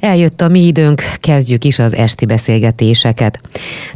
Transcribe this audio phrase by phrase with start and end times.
[0.00, 3.40] Eljött a mi időnk, kezdjük is az esti beszélgetéseket.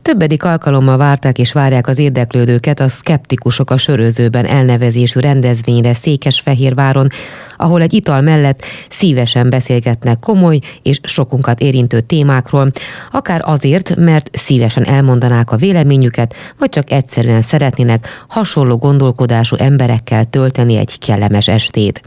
[0.03, 7.09] Többedik alkalommal várták és várják az érdeklődőket a Skeptikusok a Sörözőben elnevezésű rendezvényre Székesfehérváron,
[7.57, 12.71] ahol egy ital mellett szívesen beszélgetnek komoly és sokunkat érintő témákról,
[13.11, 20.77] akár azért, mert szívesen elmondanák a véleményüket, vagy csak egyszerűen szeretnének hasonló gondolkodású emberekkel tölteni
[20.77, 22.03] egy kellemes estét.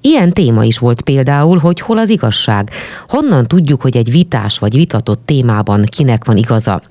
[0.00, 2.70] Ilyen téma is volt például, hogy hol az igazság.
[3.08, 6.82] Honnan tudjuk, hogy egy vitás vagy vitatott témában kinek van igaza?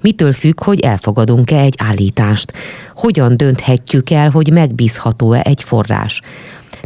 [0.00, 2.52] Mitől függ, hogy elfogadunk-e egy állítást?
[2.94, 6.20] Hogyan dönthetjük el, hogy megbízható-e egy forrás?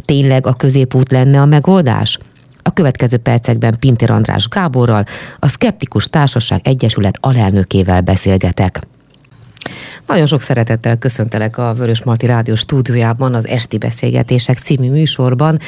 [0.05, 2.17] Tényleg a középút lenne a megoldás?
[2.61, 5.05] A következő percekben Pintér András Gáborral,
[5.39, 8.81] a Skeptikus Társaság Egyesület alelnökével beszélgetek.
[10.07, 15.59] Nagyon sok szeretettel köszöntelek a Vörös Marti Rádió stúdiójában az Esti Beszélgetések című műsorban.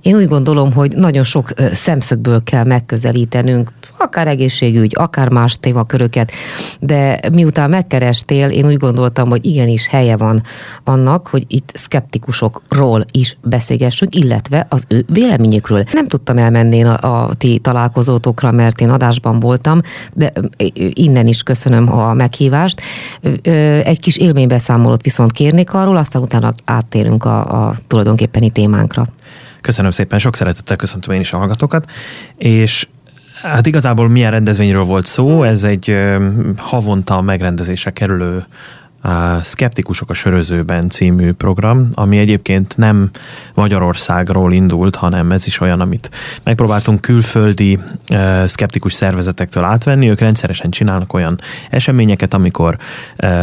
[0.00, 3.72] Én úgy gondolom, hogy nagyon sok szemszögből kell megközelítenünk
[4.04, 6.32] akár egészségügy, akár más témaköröket,
[6.80, 10.42] de miután megkerestél, én úgy gondoltam, hogy igenis helye van
[10.84, 15.84] annak, hogy itt szkeptikusokról is beszélgessünk, illetve az ő véleményükről.
[15.92, 19.80] Nem tudtam elmenni a, a ti találkozótokra, mert én adásban voltam,
[20.14, 20.32] de
[20.92, 22.80] innen is köszönöm a meghívást.
[23.84, 29.06] Egy kis élménybeszámolót viszont kérnék arról, aztán utána áttérünk a, a tulajdonképpeni témánkra.
[29.60, 31.90] Köszönöm szépen, sok szeretettel köszöntöm én is a hallgatókat,
[32.36, 32.86] és
[33.42, 35.96] Hát igazából milyen rendezvényről volt szó, ez egy
[36.56, 38.44] havonta megrendezésre kerülő
[39.42, 43.10] Skeptikusok a Sörözőben című program, ami egyébként nem
[43.54, 46.10] Magyarországról indult, hanem ez is olyan, amit
[46.42, 47.78] megpróbáltunk külföldi
[48.46, 50.08] skeptikus szervezetektől átvenni.
[50.08, 52.78] Ők rendszeresen csinálnak olyan eseményeket, amikor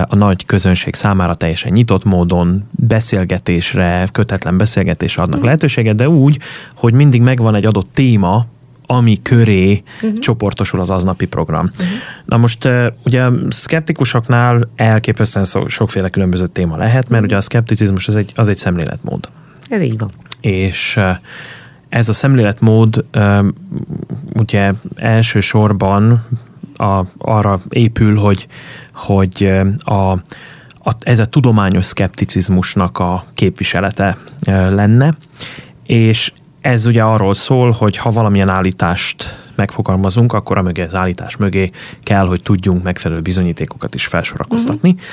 [0.05, 6.39] a nagy közönség számára teljesen nyitott módon beszélgetésre, kötetlen beszélgetésre adnak lehetőséget, de úgy,
[6.75, 8.45] hogy mindig megvan egy adott téma,
[8.91, 10.19] ami köré uh-huh.
[10.19, 11.71] csoportosul az aznapi program.
[11.71, 11.87] Uh-huh.
[12.25, 12.67] Na most
[13.05, 17.23] ugye szkeptikusoknál elképesztően sokféle különböző téma lehet, mert uh-huh.
[17.23, 19.29] ugye a szkepticizmus az egy, az egy szemléletmód.
[19.69, 20.09] Ez így van.
[20.41, 20.99] És
[21.89, 23.05] ez a szemléletmód
[24.33, 26.27] ugye elsősorban
[26.75, 28.47] a, arra épül, hogy,
[28.93, 29.51] hogy
[29.83, 30.11] a,
[30.83, 34.17] a, ez a tudományos szkepticizmusnak a képviselete
[34.47, 35.17] lenne,
[35.85, 41.37] és ez ugye arról szól, hogy ha valamilyen állítást megfogalmazunk, akkor a mögé, az állítás
[41.37, 41.69] mögé
[42.03, 44.89] kell, hogy tudjunk megfelelő bizonyítékokat is felsorakoztatni.
[44.89, 45.05] Uh-huh.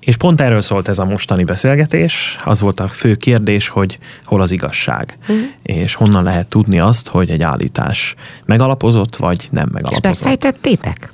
[0.00, 2.36] És pont erről szólt ez a mostani beszélgetés.
[2.44, 5.36] Az volt a fő kérdés, hogy hol az igazság, uh-huh.
[5.62, 8.14] és honnan lehet tudni azt, hogy egy állítás
[8.44, 10.12] megalapozott, vagy nem megalapozott.
[10.12, 11.12] És megfejtettétek?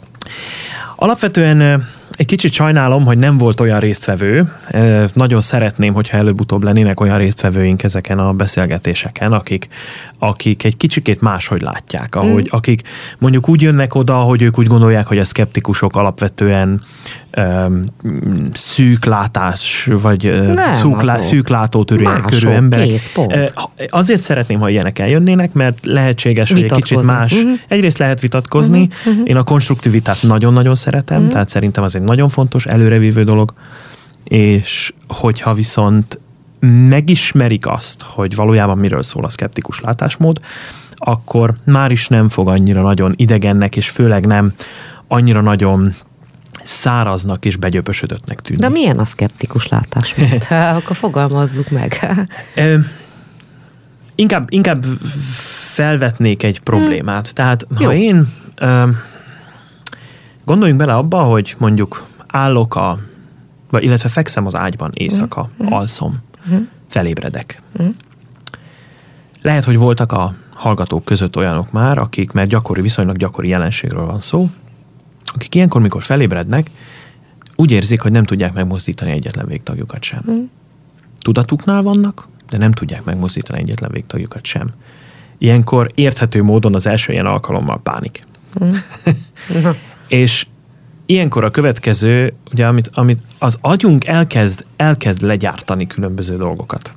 [0.96, 1.88] Alapvetően
[2.20, 4.52] egy kicsit sajnálom, hogy nem volt olyan résztvevő.
[5.12, 9.68] Nagyon szeretném, hogyha előbb-utóbb lennének olyan résztvevőink ezeken a beszélgetéseken, akik,
[10.18, 12.56] akik egy kicsikét máshogy látják, ahogy, mm.
[12.56, 12.82] akik
[13.18, 16.82] mondjuk úgy jönnek oda, hogy ők úgy gondolják, hogy a szkeptikusok alapvetően
[17.36, 17.84] um,
[18.52, 22.82] szűklátás, vagy nem, szűklá, szűklátótörő körű ember.
[22.82, 23.12] Kész,
[23.88, 27.32] Azért szeretném, ha ilyenek eljönnének, mert lehetséges, hogy egy kicsit más.
[27.32, 27.58] Uh-huh.
[27.68, 28.88] Egyrészt lehet vitatkozni.
[29.06, 29.28] Uh-huh.
[29.28, 31.32] Én a konstruktivitát nagyon-nagyon szeretem, uh-huh.
[31.32, 33.52] tehát szerintem az egy nagyon fontos, előrevívő dolog.
[34.24, 36.18] És hogyha viszont
[36.88, 40.40] megismerik azt, hogy valójában miről szól a szkeptikus látásmód,
[40.94, 44.52] akkor már is nem fog annyira nagyon idegennek, és főleg nem
[45.08, 45.94] annyira nagyon
[46.64, 48.60] száraznak és begyöpösödöttnek tűnni.
[48.60, 50.46] De milyen a szkeptikus látásmód?
[50.78, 52.16] akkor fogalmazzuk meg.
[54.14, 54.84] inkább, inkább
[55.72, 57.34] felvetnék egy problémát.
[57.34, 57.90] Tehát, ha Jó.
[57.90, 58.32] én
[60.44, 62.98] gondoljunk bele abba, hogy mondjuk állok a,
[63.70, 65.72] vagy illetve fekszem az ágyban éjszaka, hmm.
[65.72, 66.66] alszom uh-huh.
[66.88, 67.62] felébredek.
[67.72, 67.94] Uh-huh.
[69.42, 74.20] Lehet, hogy voltak a hallgatók között olyanok már, akik, mert gyakori, viszonylag gyakori jelenségről van
[74.20, 74.50] szó,
[75.24, 76.70] akik ilyenkor, mikor felébrednek,
[77.56, 80.22] úgy érzik, hogy nem tudják megmozdítani egyetlen végtagjukat sem.
[80.26, 80.48] Uh-huh.
[81.20, 84.70] Tudatuknál vannak, de nem tudják megmozdítani egyetlen végtagjukat sem.
[85.38, 88.26] Ilyenkor érthető módon az első ilyen alkalommal pánik.
[89.48, 89.76] Uh-huh.
[90.10, 90.46] És
[91.06, 96.94] ilyenkor a következő, ugye, amit, amit az agyunk elkezd, elkezd legyártani különböző dolgokat.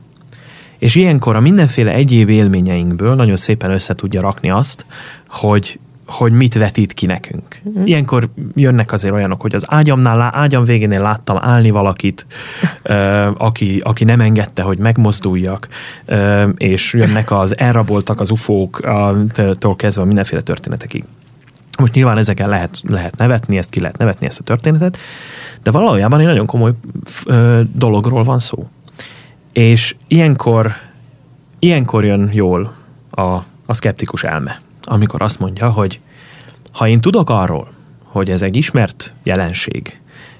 [0.77, 4.86] És ilyenkor a mindenféle egyéb élményeinkből nagyon szépen össze tudja rakni azt,
[5.27, 7.60] hogy hogy mit vetít ki nekünk.
[7.63, 7.88] Uh-huh.
[7.88, 12.25] Ilyenkor jönnek azért olyanok, hogy az ágyamnál, ágyam végénél láttam állni valakit,
[12.83, 12.95] ö,
[13.38, 15.68] aki, aki nem engedte, hogy megmozduljak,
[16.06, 21.04] ö, és jönnek az elraboltak az ufóktól kezdve mindenféle történetekig.
[21.83, 24.97] Most nyilván ezeken lehet, lehet nevetni, ezt ki lehet nevetni, ezt a történetet,
[25.63, 26.71] de valójában egy nagyon komoly
[27.25, 28.69] ö, dologról van szó.
[29.51, 30.71] És ilyenkor,
[31.59, 32.74] ilyenkor jön jól
[33.09, 33.21] a,
[33.65, 34.62] a szkeptikus elme.
[34.83, 36.00] amikor azt mondja, hogy
[36.71, 37.68] ha én tudok arról,
[38.03, 40.00] hogy ez egy ismert jelenség,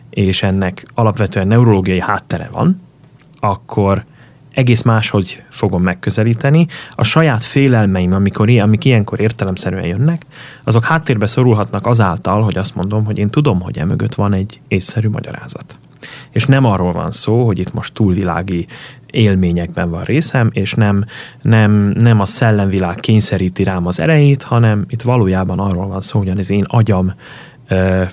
[0.10, 2.82] és ennek alapvetően neurológiai háttere van,
[3.40, 4.04] akkor
[4.54, 6.68] egész máshogy fogom megközelíteni.
[6.96, 10.22] A saját félelmeim, amikor, amik ilyenkor értelemszerűen jönnek,
[10.64, 15.10] azok háttérbe szorulhatnak azáltal, hogy azt mondom, hogy én tudom, hogy emögött van egy észszerű
[15.10, 15.80] magyarázat.
[16.32, 18.68] És nem arról van szó, hogy itt most túlvilági
[19.06, 21.06] élményekben van részem, és nem,
[21.42, 26.30] nem, nem a szellemvilág kényszeríti rám az erejét, hanem itt valójában arról van szó, hogy
[26.30, 27.14] az én agyam
[27.68, 28.04] ö,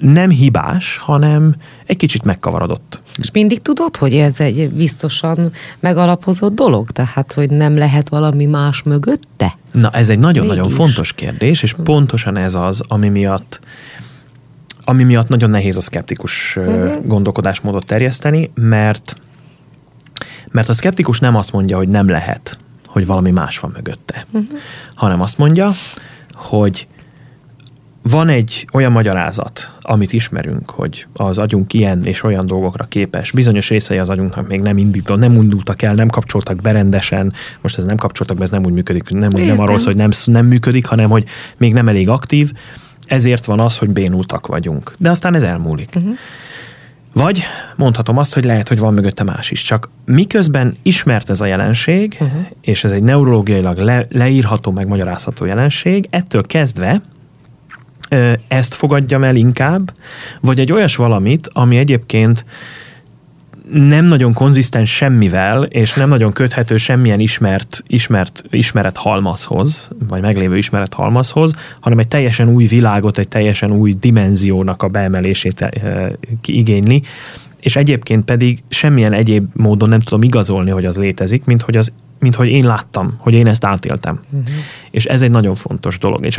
[0.00, 1.54] nem hibás, hanem
[1.86, 3.00] egy kicsit megkavarodott.
[3.18, 6.90] És mindig tudod, hogy ez egy biztosan megalapozott dolog?
[6.90, 9.56] Tehát, hogy nem lehet valami más mögötte?
[9.72, 13.60] Na, ez egy nagyon-nagyon fontos kérdés, és pontosan ez az, ami miatt
[14.84, 17.06] ami miatt nagyon nehéz a szkeptikus uh-huh.
[17.06, 19.16] gondolkodásmódot terjeszteni, mert
[20.50, 24.58] mert a szkeptikus nem azt mondja, hogy nem lehet, hogy valami más van mögötte, uh-huh.
[24.94, 25.70] hanem azt mondja,
[26.34, 26.86] hogy
[28.10, 33.30] van egy olyan magyarázat, amit ismerünk, hogy az agyunk ilyen és olyan dolgokra képes.
[33.30, 37.32] Bizonyos részei az agyunknak még nem indított, nem indultak el, nem kapcsoltak be rendesen.
[37.60, 40.02] Most ez nem kapcsoltak be, ez nem úgy működik, nem, úgy, nem arról szól, hogy
[40.02, 41.24] nem, nem működik, hanem hogy
[41.56, 42.52] még nem elég aktív.
[43.06, 44.94] Ezért van az, hogy bénultak vagyunk.
[44.98, 45.88] De aztán ez elmúlik.
[45.96, 46.12] Uh-huh.
[47.12, 47.42] Vagy
[47.76, 49.62] mondhatom azt, hogy lehet, hogy van mögötte más is.
[49.62, 52.46] Csak miközben ismert ez a jelenség, uh-huh.
[52.60, 57.00] és ez egy neurológiailag le, leírható, megmagyarázható jelenség, ettől kezdve
[58.48, 59.92] ezt fogadjam el inkább,
[60.40, 62.44] vagy egy olyas valamit, ami egyébként
[63.72, 70.56] nem nagyon konzisztens semmivel, és nem nagyon köthető semmilyen ismert, ismert ismeret halmazhoz, vagy meglévő
[70.56, 75.68] ismeret halmazhoz, hanem egy teljesen új világot, egy teljesen új dimenziónak a beemelését
[76.46, 77.02] igényli,
[77.60, 81.92] és egyébként pedig semmilyen egyéb módon nem tudom igazolni, hogy az létezik, mint hogy az
[82.18, 84.20] mint hogy én láttam, hogy én ezt átéltem.
[84.30, 84.56] Uh-huh.
[84.90, 86.24] És ez egy nagyon fontos dolog.
[86.24, 86.38] És,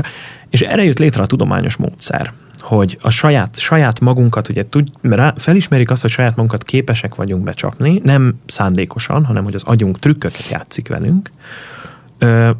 [0.50, 5.42] és erre jött létre a tudományos módszer, hogy a saját, saját magunkat, ugye tud, mert
[5.42, 10.50] felismerik azt, hogy saját magunkat képesek vagyunk becsapni, nem szándékosan, hanem hogy az agyunk trükköket
[10.50, 11.32] játszik velünk,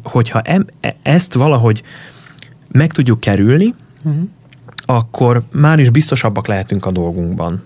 [0.02, 1.82] hogyha em, e, ezt valahogy
[2.72, 3.74] meg tudjuk kerülni,
[4.04, 4.22] uh-huh.
[4.84, 7.62] akkor már is biztosabbak lehetünk a dolgunkban.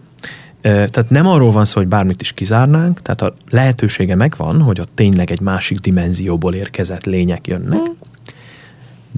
[0.64, 4.90] Tehát nem arról van szó, hogy bármit is kizárnánk, tehát a lehetősége megvan, hogy ott
[4.94, 7.78] tényleg egy másik dimenzióból érkezett lények jönnek.
[7.78, 7.90] Hm.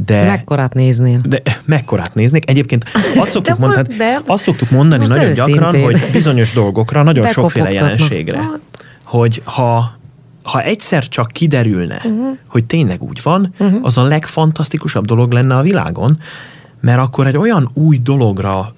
[0.05, 1.21] De, mekkorát néznél?
[1.25, 2.51] De mekkorát néznék?
[2.51, 2.85] Egyébként
[3.17, 5.55] azt szoktuk, de mondani, de azt szoktuk mondani nagyon őszintén.
[5.55, 8.61] gyakran, hogy bizonyos dolgokra, nagyon sokféle jelenségre, hát.
[9.03, 9.95] hogy ha
[10.43, 12.39] ha egyszer csak kiderülne, uh-huh.
[12.49, 13.79] hogy tényleg úgy van, uh-huh.
[13.83, 16.19] az a legfantasztikusabb dolog lenne a világon,
[16.81, 18.75] mert akkor egy olyan új dologra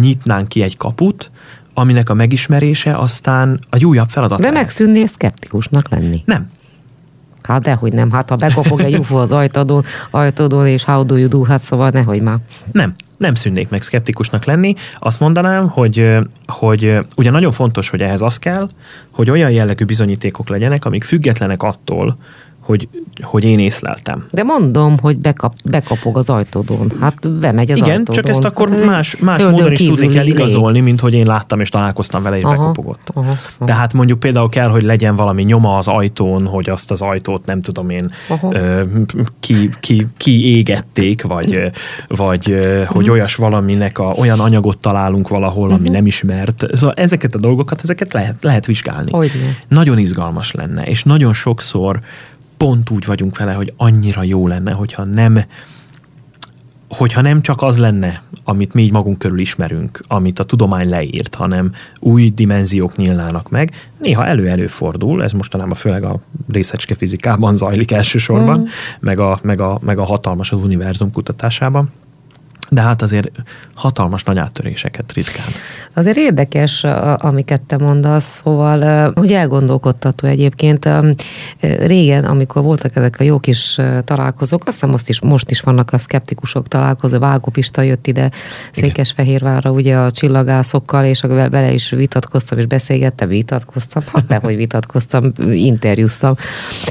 [0.00, 1.30] nyitnánk ki egy kaput,
[1.80, 6.22] aminek a megismerése aztán a újabb feladat De megszűnnél szkeptikusnak lenni.
[6.24, 6.50] Nem.
[7.42, 11.28] Hát dehogy nem, hát ha bekopog egy UFO az ajtodon, ajtodon és how do you
[11.28, 12.38] do, hát szóval nehogy már.
[12.72, 14.74] Nem, nem szűnnék meg szkeptikusnak lenni.
[14.98, 18.68] Azt mondanám, hogy, hogy ugye nagyon fontos, hogy ehhez az kell,
[19.12, 22.16] hogy olyan jellegű bizonyítékok legyenek, amik függetlenek attól,
[22.60, 22.88] hogy,
[23.22, 24.26] hogy én észleltem.
[24.30, 26.92] De mondom, hogy bekap, bekapog az ajtódon.
[27.00, 28.14] Hát bemegy az Igen, ajtódon.
[28.14, 31.60] csak ezt akkor hát, más, más módon is tudni kell igazolni, mint hogy én láttam
[31.60, 33.10] és találkoztam vele, és aha, bekopogott.
[33.14, 33.64] Aha, aha.
[33.64, 37.60] Tehát mondjuk például kell, hogy legyen valami nyoma az ajtón, hogy azt az ajtót nem
[37.62, 38.10] tudom én
[38.50, 38.82] ö,
[39.40, 41.70] ki, ki, ki égették, vagy,
[42.08, 43.14] vagy ö, hogy uh-huh.
[43.14, 45.94] olyas valaminek a, olyan anyagot találunk valahol, ami uh-huh.
[45.94, 46.66] nem ismert.
[46.72, 49.10] Szóval ezeket a dolgokat, ezeket lehet, lehet vizsgálni.
[49.10, 49.56] Hogyne.
[49.68, 52.00] Nagyon izgalmas lenne, és nagyon sokszor
[52.64, 55.44] pont úgy vagyunk vele, hogy annyira jó lenne, hogyha nem,
[56.88, 61.34] hogyha nem csak az lenne, amit mi így magunk körül ismerünk, amit a tudomány leírt,
[61.34, 63.88] hanem új dimenziók nyílnának meg.
[63.98, 68.64] Néha elő-elő fordul, ez mostanában főleg a részecske fizikában zajlik elsősorban, mm.
[69.00, 71.90] meg, a, meg, a, meg a hatalmas az univerzum kutatásában
[72.70, 73.30] de hát azért
[73.74, 75.46] hatalmas nagy áttöréseket ritkán.
[75.94, 76.84] Azért érdekes,
[77.16, 80.88] amiket te mondasz, szóval hogy elgondolkodtató egyébként.
[81.60, 85.92] Régen, amikor voltak ezek a jó kis találkozók, azt hiszem most is, most is vannak
[85.92, 88.30] a szkeptikusok találkozó, Válko Pista jött ide
[88.72, 96.34] Székesfehérvárra ugye a csillagászokkal, és vele is vitatkoztam, és beszélgettem, vitatkoztam, hát nehogy vitatkoztam, interjúztam,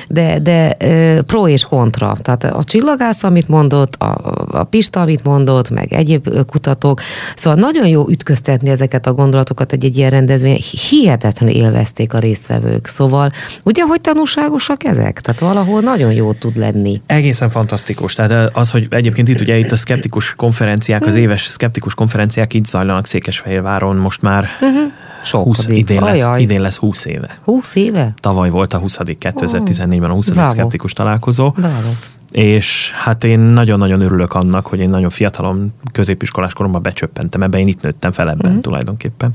[0.08, 0.78] de, de
[1.26, 2.18] pro és kontra.
[2.22, 7.02] Tehát a csillagász, amit mondott, a, a Pista, amit mondott, meg egyéb kutatók.
[7.36, 10.60] Szóval nagyon jó ütköztetni ezeket a gondolatokat egy, egy ilyen rendezvény.
[10.90, 12.88] Hihetetlenül élvezték a résztvevők.
[12.88, 13.30] Szóval
[13.64, 15.22] ugye, hogy tanúságosak ezek?
[15.22, 17.02] Tehát valahol nagyon jó tud lenni.
[17.06, 18.14] Egészen fantasztikus.
[18.14, 22.66] Tehát az, hogy egyébként itt ugye itt a szkeptikus konferenciák, az éves szkeptikus konferenciák itt
[22.66, 24.92] zajlanak Székesfehérváron most már uh-huh
[25.24, 25.44] Sok.
[25.44, 27.38] 20, idén, lesz, idén lesz 20 éve.
[27.44, 28.14] 20 éve?
[28.20, 28.98] Tavaly volt a 20.
[29.00, 30.30] 2014-ben a 20.
[30.30, 30.52] Bravo.
[30.52, 31.50] szkeptikus találkozó.
[31.50, 31.90] Bravo.
[32.32, 37.68] És hát én nagyon-nagyon örülök annak, hogy én nagyon fiatalon, középiskolás koromban becsöppentem ebbe, én
[37.68, 38.60] itt nőttem fel ebben mm.
[38.60, 39.34] tulajdonképpen.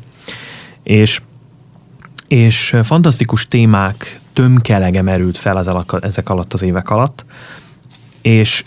[0.82, 1.20] És,
[2.28, 7.24] és fantasztikus témák tömkelege merült fel az alak, ezek alatt az évek alatt,
[8.22, 8.64] és,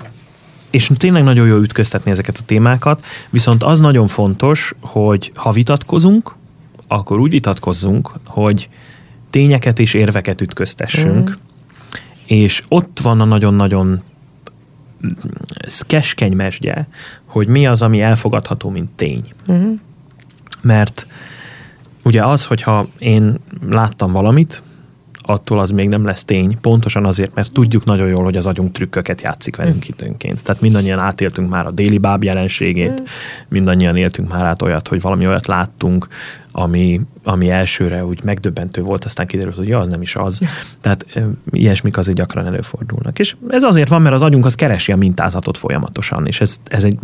[0.70, 6.36] és tényleg nagyon jó ütköztetni ezeket a témákat, viszont az nagyon fontos, hogy ha vitatkozunk,
[6.88, 8.70] akkor úgy vitatkozzunk, hogy
[9.30, 11.34] tényeket és érveket ütköztessünk, mm.
[12.26, 14.02] és ott van a nagyon-nagyon
[15.88, 16.88] keskeny mesdje,
[17.26, 19.24] hogy mi az, ami elfogadható, mint tény.
[19.52, 19.74] Mm.
[20.62, 21.08] Mert
[22.04, 23.38] ugye az, hogyha én
[23.70, 24.62] láttam valamit,
[25.22, 28.72] attól az még nem lesz tény, pontosan azért, mert tudjuk nagyon jól, hogy az agyunk
[28.72, 29.94] trükköket játszik velünk mm.
[29.98, 30.44] időnként.
[30.44, 33.06] Tehát mindannyian átéltünk már a déli báb jelenségét, mm.
[33.48, 36.08] mindannyian éltünk már át olyat, hogy valami olyat láttunk,
[36.60, 40.40] ami, ami elsőre úgy megdöbbentő volt, aztán kiderült, hogy ja, az nem is az.
[40.82, 41.06] Tehát
[41.52, 43.20] ilyesmik azért gyakran előfordulnak.
[43.20, 46.84] És ez azért van, mert az agyunk az keresi a mintázatot folyamatosan, és ez, ez
[46.84, 46.98] egy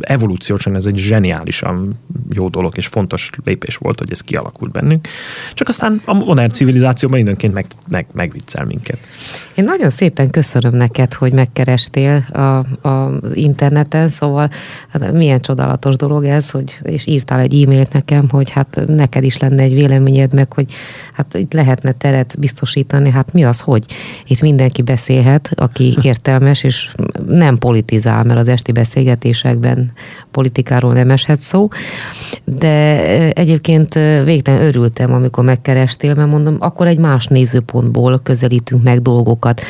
[0.00, 1.98] evolúciósan ez egy zseniálisan
[2.32, 5.08] jó dolog, és fontos lépés volt, hogy ez kialakult bennünk.
[5.54, 8.98] Csak aztán a modern civilizációban időnként meg, meg, megviccel minket.
[9.54, 14.50] Én nagyon szépen köszönöm neked, hogy megkerestél a, a, az interneten, szóval
[14.88, 19.38] hát milyen csodálatos dolog ez, hogy, és írtál egy e-mailt nekem, hogy hát neked is
[19.38, 20.72] lenne egy véleményed, meg hogy
[21.12, 23.84] hát itt lehetne teret biztosítani, hát mi az, hogy
[24.26, 26.94] itt mindenki beszélhet, aki értelmes, és
[27.26, 29.92] nem politizál, mert az esti beszélgetésekben
[30.38, 31.68] politikáról nem eshet szó,
[32.44, 33.02] de
[33.32, 39.60] egyébként végtelen örültem, amikor megkerestél, mert mondom, akkor egy más nézőpontból közelítünk meg dolgokat.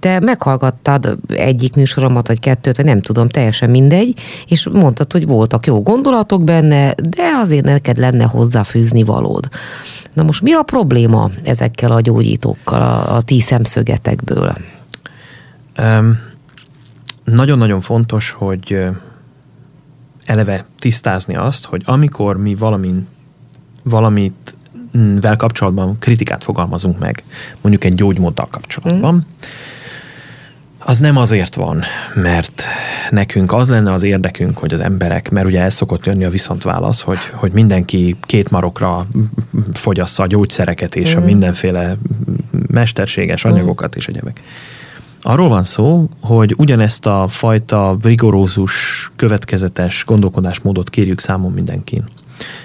[0.00, 4.14] Te meghallgattad egyik műsoromat, vagy kettőt, vagy nem tudom, teljesen mindegy,
[4.48, 9.48] és mondtad, hogy voltak jó gondolatok benne, de azért neked lenne hozzáfűzni valód.
[10.12, 14.56] Na most mi a probléma ezekkel a gyógyítókkal, a, a ti szemszögetekből?
[15.78, 16.18] Um,
[17.24, 18.88] nagyon-nagyon fontos, hogy
[20.24, 23.06] eleve tisztázni azt, hogy amikor mi valamin,
[23.82, 24.54] valamit
[25.20, 27.22] vel kapcsolatban kritikát fogalmazunk meg,
[27.60, 29.18] mondjuk egy gyógymóddal kapcsolatban, mm.
[30.78, 31.82] az nem azért van,
[32.14, 32.64] mert
[33.10, 37.00] nekünk az lenne az érdekünk, hogy az emberek, mert ugye ez szokott jönni a viszontválasz,
[37.00, 39.06] hogy, hogy mindenki két marokra
[39.72, 41.22] fogyassza a gyógyszereket és mm.
[41.22, 41.96] a mindenféle
[42.66, 43.98] mesterséges anyagokat mm.
[43.98, 44.40] és egyebek.
[45.26, 52.04] Arról van szó, hogy ugyanezt a fajta rigorózus, következetes gondolkodásmódot kérjük számon mindenkin.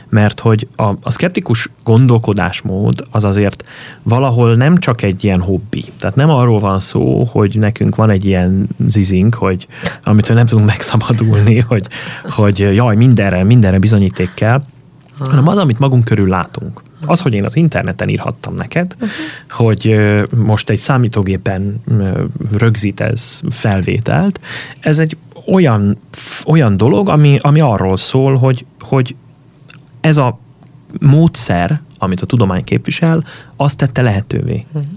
[0.10, 3.64] Mert hogy a, a szkeptikus gondolkodásmód az azért
[4.04, 5.86] valahol nem csak egy ilyen hobbi.
[6.00, 9.68] Tehát nem arról van szó, hogy nekünk van egy ilyen zizink, hogy
[10.04, 11.88] amit nem tudunk megszabadulni, hogy,
[12.30, 14.64] hogy jaj, mindenre, mindenre bizonyíték kell,
[15.20, 16.82] hanem az, amit magunk körül látunk.
[17.10, 19.10] Az, hogy én az interneten írhattam neked, uh-huh.
[19.50, 19.96] hogy
[20.36, 21.84] most egy számítógépen
[22.58, 24.40] rögzít ez felvételt,
[24.80, 25.98] ez egy olyan,
[26.46, 29.16] olyan dolog, ami, ami arról szól, hogy, hogy
[30.02, 30.40] ez a
[31.00, 33.24] módszer, amit a tudomány képvisel,
[33.56, 34.66] azt tette lehetővé.
[34.72, 34.92] Uh-huh.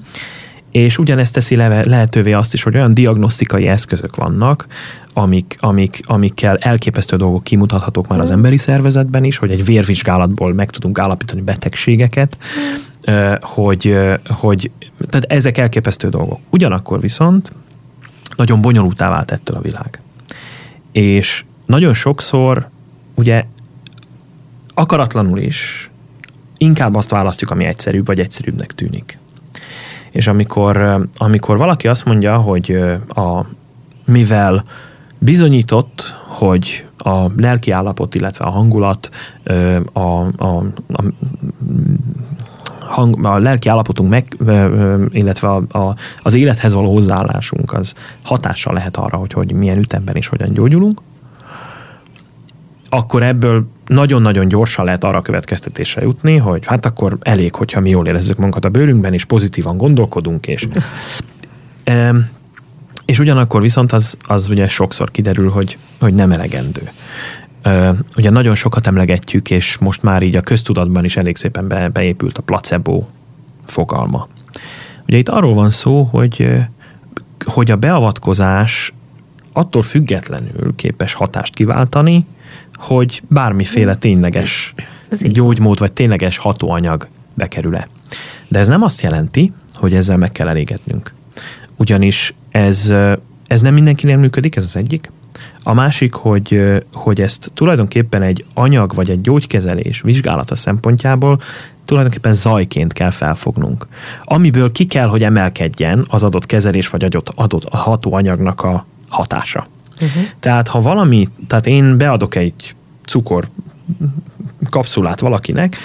[0.72, 4.66] És ugyanezt teszi lehetővé azt is, hogy olyan diagnosztikai eszközök vannak,
[5.12, 8.32] amik, amik, amikkel elképesztő dolgok kimutathatók már az mm.
[8.32, 12.38] emberi szervezetben is, hogy egy vérvizsgálatból meg tudunk állapítani betegségeket,
[13.10, 13.32] mm.
[13.40, 13.98] hogy,
[14.28, 14.70] hogy
[15.08, 16.38] tehát ezek elképesztő dolgok.
[16.50, 17.52] Ugyanakkor viszont
[18.36, 20.00] nagyon bonyolultá vált ettől a világ.
[20.92, 22.68] És nagyon sokszor
[23.14, 23.44] ugye
[24.74, 25.90] akaratlanul is
[26.56, 29.18] inkább azt választjuk, ami egyszerűbb, vagy egyszerűbbnek tűnik.
[30.12, 32.76] És amikor, amikor valaki azt mondja, hogy
[33.08, 33.40] a,
[34.04, 34.64] mivel
[35.18, 39.10] bizonyított, hogy a lelki állapot, illetve a hangulat,
[39.92, 40.56] a, a,
[40.88, 41.02] a,
[42.80, 44.36] hang, a lelki állapotunk meg,
[45.10, 50.16] illetve a, a, az élethez való hozzáállásunk az hatással lehet arra, hogy, hogy milyen ütemben
[50.16, 51.00] és hogyan gyógyulunk,
[52.94, 58.06] akkor ebből nagyon-nagyon gyorsan lehet arra következtetésre jutni, hogy hát akkor elég, hogyha mi jól
[58.06, 60.66] érezzük magunkat a bőrünkben, és pozitívan gondolkodunk, és
[63.04, 66.90] és ugyanakkor viszont az, az ugye sokszor kiderül, hogy, hogy nem elegendő.
[68.16, 72.38] ugye nagyon sokat emlegetjük, és most már így a köztudatban is elég szépen be, beépült
[72.38, 73.06] a placebo
[73.66, 74.28] fogalma.
[75.06, 76.50] Ugye itt arról van szó, hogy,
[77.44, 78.92] hogy a beavatkozás
[79.52, 82.26] attól függetlenül képes hatást kiváltani,
[82.82, 84.74] hogy bármiféle tényleges
[85.20, 87.88] gyógymód vagy tényleges hatóanyag bekerül-e.
[88.48, 91.12] De ez nem azt jelenti, hogy ezzel meg kell elégednünk
[91.82, 92.94] ugyanis ez,
[93.46, 95.10] ez nem mindenkinél működik, ez az egyik.
[95.62, 96.62] A másik, hogy,
[96.92, 101.40] hogy ezt tulajdonképpen egy anyag vagy egy gyógykezelés vizsgálata szempontjából
[101.84, 103.86] tulajdonképpen zajként kell felfognunk.
[104.24, 109.66] Amiből ki kell, hogy emelkedjen az adott kezelés vagy adott, adott hatóanyagnak a hatása.
[110.02, 110.22] Uh-huh.
[110.40, 112.74] Tehát ha valami, tehát én beadok egy
[113.06, 113.48] cukor
[114.70, 115.76] kapszulát valakinek,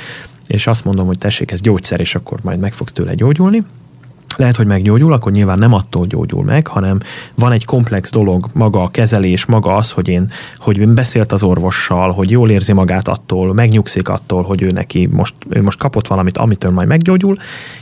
[0.48, 3.64] és azt mondom, hogy tessék, ez gyógyszer, és akkor majd meg fogsz tőle gyógyulni,
[4.38, 7.00] lehet, hogy meggyógyul, akkor nyilván nem attól gyógyul meg, hanem
[7.36, 11.44] van egy komplex dolog, maga a kezelés, maga az, hogy én, hogy én beszélt az
[11.44, 16.08] orvossal, hogy jól érzi magát attól, megnyugszik attól, hogy ő neki most, ő most kapott
[16.08, 17.38] valamit, amitől majd meggyógyul.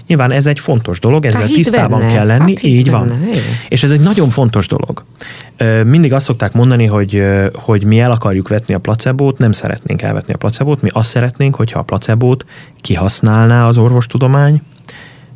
[0.07, 2.13] Nyilván ez egy fontos dolog, ezzel hát tisztában benne.
[2.13, 3.07] kell lenni, hát így van.
[3.07, 3.25] Benne.
[3.69, 5.03] És ez egy nagyon fontos dolog.
[5.83, 10.33] Mindig azt szokták mondani, hogy, hogy mi el akarjuk vetni a placebót, nem szeretnénk elvetni
[10.33, 12.45] a placebót, mi azt szeretnénk, hogyha a placebót
[12.81, 14.61] kihasználná az orvostudomány,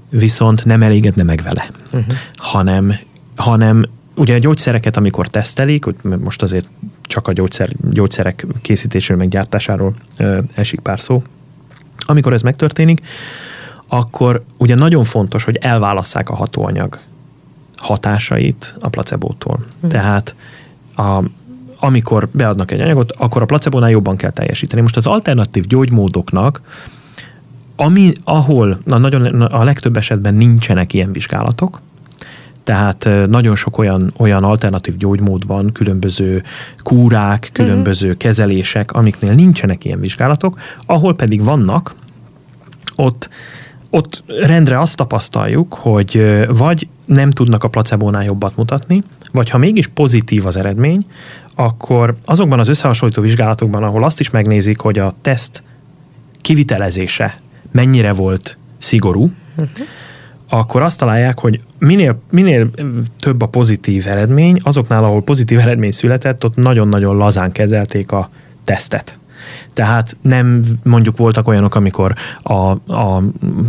[0.10, 2.14] viszont nem elégedne meg vele, uh-huh.
[2.36, 2.96] hanem,
[3.36, 3.86] hanem
[4.16, 5.86] ugye a gyógyszereket, amikor tesztelik,
[6.20, 6.70] most azért
[7.02, 11.24] csak a gyógyszer, gyógyszerek készítéséről, meg gyártásáról ö, esik pár szó,
[11.98, 13.02] amikor ez megtörténik,
[13.88, 17.00] akkor ugye nagyon fontos, hogy elválasszák a hatóanyag
[17.76, 19.66] hatásait a placebótól.
[19.76, 19.92] Uh-huh.
[19.92, 20.36] Tehát
[20.96, 21.24] a,
[21.80, 24.82] amikor beadnak egy anyagot, akkor a placebónál jobban kell teljesíteni.
[24.82, 26.62] Most az alternatív gyógymódoknak
[27.82, 31.82] ami, ahol na, nagyon, a legtöbb esetben nincsenek ilyen vizsgálatok,
[32.64, 36.44] tehát nagyon sok olyan, olyan alternatív gyógymód van, különböző
[36.78, 38.22] kúrák, különböző uh-huh.
[38.22, 41.96] kezelések, amiknél nincsenek ilyen vizsgálatok, ahol pedig vannak,
[42.96, 43.30] ott,
[43.90, 49.88] ott rendre azt tapasztaljuk, hogy vagy nem tudnak a placebónál jobbat mutatni, vagy ha mégis
[49.88, 51.06] pozitív az eredmény,
[51.56, 55.64] akkor azokban az összehasonlító vizsgálatokban, ahol azt is megnézik, hogy a teszt
[56.42, 57.40] kivitelezése
[57.72, 59.88] mennyire volt szigorú, uh-huh.
[60.50, 62.70] akkor azt találják, hogy minél, minél
[63.20, 68.30] több a pozitív eredmény, azoknál, ahol pozitív eredmény született, ott nagyon-nagyon lazán kezelték a
[68.64, 69.18] tesztet.
[69.74, 72.54] Tehát nem mondjuk voltak olyanok, amikor a,
[72.94, 73.24] a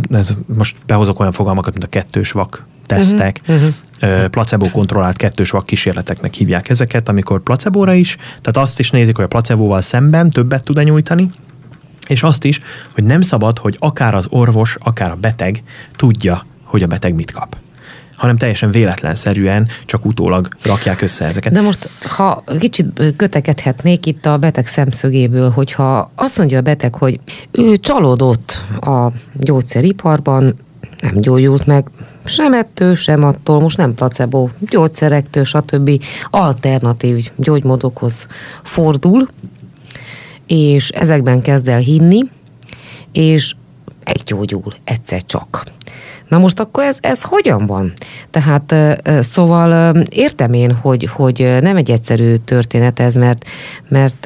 [0.09, 3.67] ez most behozok olyan fogalmakat, mint a kettős vak tesztek, uh-huh,
[4.01, 4.25] uh-huh.
[4.25, 9.25] placebo kontrollált kettős vak kísérleteknek hívják ezeket, amikor placebóra is, tehát azt is nézik, hogy
[9.25, 11.31] a placebóval szemben többet tud-e nyújtani,
[12.11, 12.61] és azt is,
[12.93, 15.63] hogy nem szabad, hogy akár az orvos, akár a beteg
[15.95, 17.55] tudja, hogy a beteg mit kap
[18.15, 21.53] hanem teljesen véletlenszerűen csak utólag rakják össze ezeket.
[21.53, 27.19] De most, ha kicsit kötekedhetnék itt a beteg szemszögéből, hogyha azt mondja a beteg, hogy
[27.51, 30.55] ő csalódott a gyógyszeriparban,
[31.01, 31.87] nem gyógyult meg,
[32.25, 36.03] sem ettől, sem attól, most nem placebo, gyógyszerektől, stb.
[36.29, 38.27] alternatív gyógymódokhoz
[38.63, 39.27] fordul,
[40.51, 42.19] és ezekben kezd el hinni,
[43.11, 43.55] és
[44.05, 45.63] meggyógyul egyszer csak.
[46.27, 47.93] Na most akkor ez, ez hogyan van?
[48.29, 48.75] Tehát
[49.23, 53.45] szóval értem én, hogy, hogy nem egy egyszerű történet ez, mert,
[53.87, 54.25] mert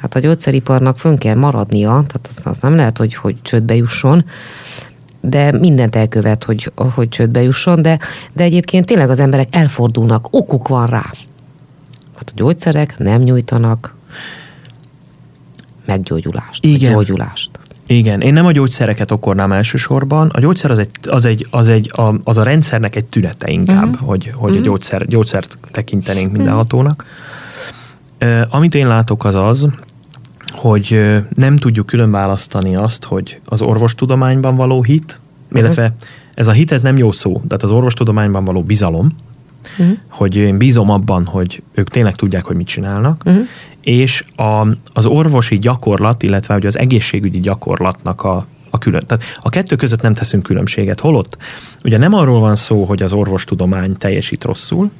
[0.00, 4.24] hát a gyógyszeriparnak fönn kell maradnia, tehát az, az nem lehet, hogy, hogy csődbe jusson,
[5.20, 7.98] de mindent elkövet, hogy, hogy csődbe jusson, de,
[8.32, 11.04] de egyébként tényleg az emberek elfordulnak, okuk van rá.
[12.14, 13.94] Hát a gyógyszerek nem nyújtanak
[15.92, 16.92] meggyógyulást, Igen.
[16.92, 17.50] gyógyulást.
[17.86, 20.28] Igen, én nem a gyógyszereket okornám elsősorban.
[20.28, 23.88] A gyógyszer az egy, az egy, az egy a, az a rendszernek egy tünete inkább,
[23.88, 24.08] uh-huh.
[24.08, 24.50] hogy, hogy uh-huh.
[24.50, 24.62] a mhm.
[24.62, 27.04] gyógyszer, gyógyszert tekintenénk mindenhatónak.
[28.20, 29.68] Uh, amit én látok az az,
[30.52, 31.00] hogy
[31.34, 35.58] nem tudjuk külön választani azt, hogy az orvostudományban való hit, uh-huh.
[35.58, 35.94] illetve
[36.34, 39.16] ez a hit, ez nem jó szó, tehát az orvostudományban való bizalom,
[39.78, 39.96] uh-huh.
[40.08, 43.46] hogy én bízom abban, hogy ők tényleg tudják, hogy mit csinálnak, uh-huh
[43.82, 49.02] és a, az orvosi gyakorlat, illetve hogy az egészségügyi gyakorlatnak a, a külön.
[49.06, 51.00] Tehát a kettő között nem teszünk különbséget.
[51.00, 51.36] Holott
[51.84, 54.90] ugye nem arról van szó, hogy az orvostudomány teljesít rosszul,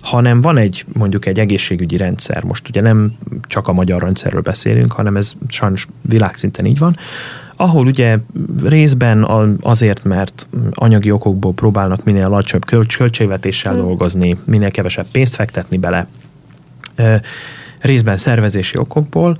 [0.00, 2.44] hanem van egy mondjuk egy egészségügyi rendszer.
[2.44, 3.12] Most ugye nem
[3.46, 6.96] csak a magyar rendszerről beszélünk, hanem ez sajnos világszinten így van,
[7.56, 8.18] ahol ugye
[8.64, 9.24] részben
[9.60, 12.64] azért, mert anyagi okokból próbálnak minél alacsonyabb
[12.96, 13.82] költségvetéssel hmm.
[13.82, 16.06] dolgozni, minél kevesebb pénzt fektetni bele,
[17.82, 19.38] részben szervezési okokból.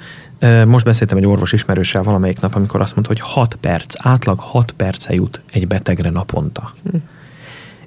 [0.67, 4.73] Most beszéltem egy orvos ismerőssel valamelyik nap, amikor azt mondta, hogy 6 perc, átlag 6
[4.73, 6.73] perce jut egy betegre naponta.
[6.91, 6.97] Hm.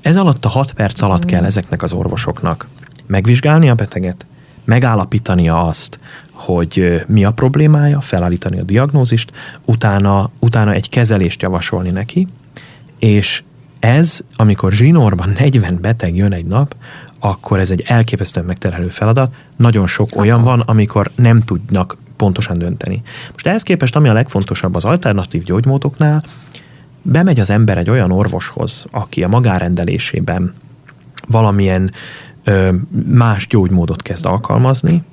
[0.01, 1.27] Ez alatt a 6 perc alatt hm.
[1.27, 2.67] kell ezeknek az orvosoknak
[3.05, 4.25] megvizsgálni a beteget,
[4.63, 5.99] megállapítania azt,
[6.31, 9.31] hogy mi a problémája, felállítani a diagnózist,
[9.65, 12.27] utána, utána egy kezelést javasolni neki,
[12.99, 13.43] és
[13.85, 16.75] ez, amikor zsinórban 40 beteg jön egy nap,
[17.19, 19.33] akkor ez egy elképesztően megterhelő feladat.
[19.55, 23.01] Nagyon sok olyan van, amikor nem tudnak pontosan dönteni.
[23.31, 26.23] Most ehhez képest, ami a legfontosabb az alternatív gyógymódoknál,
[27.01, 30.53] bemegy az ember egy olyan orvoshoz, aki a magárendelésében
[31.27, 31.91] valamilyen
[33.05, 35.03] más gyógymódot kezd alkalmazni,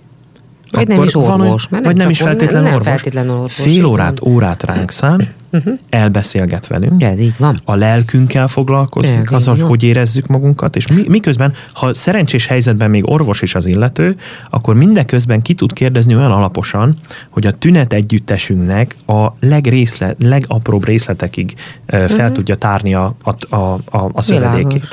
[0.73, 1.65] vagy nem is orvos.
[1.71, 2.89] Van, vagy nem, is feltétlenül nem orvos.
[2.89, 3.55] Feltétlenül orvos.
[3.55, 5.79] Fél órát, órát ránk szán, uh-huh.
[5.91, 7.03] elbeszélget velünk.
[7.03, 7.57] Ez így van.
[7.65, 13.11] A lelkünkkel foglalkozik, az, hogy hogy érezzük magunkat, és mi, miközben, ha szerencsés helyzetben még
[13.11, 14.17] orvos is az illető,
[14.51, 16.97] akkor mindeközben ki tud kérdezni olyan alaposan,
[17.31, 21.55] hogy a tünet együttesünknek a legrészle, legapróbb részletekig
[21.89, 22.11] uh-huh.
[22.11, 22.35] fel mhm.
[22.35, 24.87] tudja tárni a, a, a, a, a szövedékét.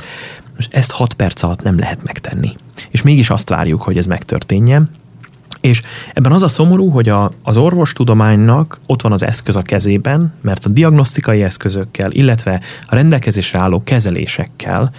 [0.55, 2.55] Most ezt 6 perc alatt nem lehet megtenni.
[2.89, 4.89] És mégis azt várjuk, hogy ez megtörténjen.
[5.61, 5.81] És
[6.13, 10.65] ebben az a szomorú, hogy a, az orvostudománynak ott van az eszköz a kezében, mert
[10.65, 14.91] a diagnosztikai eszközökkel, illetve a rendelkezésre álló kezelésekkel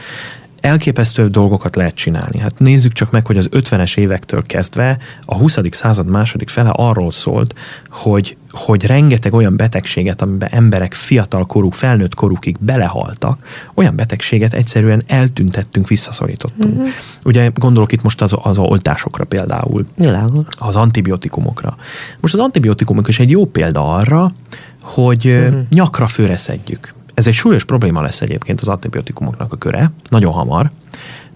[0.61, 2.38] elképesztő dolgokat lehet csinálni.
[2.38, 5.59] Hát nézzük csak meg, hogy az 50-es évektől kezdve a 20.
[5.70, 7.55] század második fele arról szólt,
[7.90, 13.38] hogy, hogy rengeteg olyan betegséget, amiben emberek fiatal korú, felnőtt korukig belehaltak,
[13.75, 16.77] olyan betegséget egyszerűen eltüntettünk, visszaszorítottunk.
[16.77, 16.90] Uh-huh.
[17.25, 19.87] Ugye gondolok itt most az, az oltásokra például.
[19.96, 20.44] Világos.
[20.59, 21.77] Az antibiotikumokra.
[22.20, 24.33] Most az antibiotikumok is egy jó példa arra,
[24.81, 25.61] hogy uh-huh.
[25.68, 30.70] nyakra főreszedjük ez egy súlyos probléma lesz egyébként az antibiotikumoknak a köre, nagyon hamar,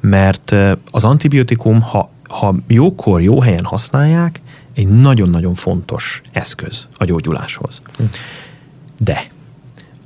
[0.00, 0.54] mert
[0.90, 4.40] az antibiotikum, ha, ha jókor, jó helyen használják,
[4.74, 7.82] egy nagyon-nagyon fontos eszköz a gyógyuláshoz.
[8.98, 9.30] De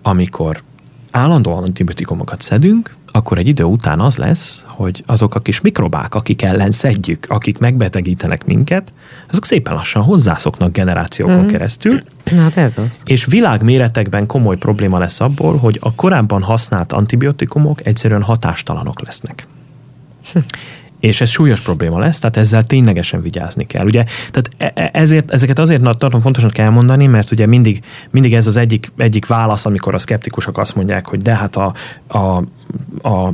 [0.02, 0.62] amikor
[1.10, 6.42] állandóan antibiotikumokat szedünk, akkor egy idő után az lesz, hogy azok a kis mikrobák, akik
[6.42, 8.92] ellen szedjük, akik megbetegítenek minket,
[9.28, 11.46] azok szépen lassan hozzászoknak generációkon mm.
[11.46, 12.00] keresztül.
[12.36, 13.02] Hát ez az.
[13.04, 19.46] És világméretekben komoly probléma lesz abból, hogy a korábban használt antibiotikumok egyszerűen hatástalanok lesznek.
[21.00, 23.84] És ez súlyos probléma lesz, tehát ezzel ténylegesen vigyázni kell.
[23.84, 28.46] Ugye, tehát e, e, ezért, ezeket azért tartom fontosnak elmondani, mert ugye mindig, mindig ez
[28.46, 31.74] az egyik, egyik válasz, amikor a szkeptikusok azt mondják, hogy de hát a,
[32.06, 32.18] a,
[33.08, 33.32] a,